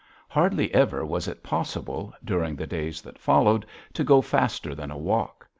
Hardly 0.29 0.73
ever 0.73 1.05
was 1.05 1.27
it 1.27 1.43
possible, 1.43 2.11
during 2.25 2.55
the 2.55 2.65
days 2.65 3.03
that 3.03 3.19
followed, 3.19 3.67
to 3.93 4.03
go 4.03 4.19
faster 4.19 4.73
than 4.73 4.89
a 4.89 4.97
walk. 4.97 5.47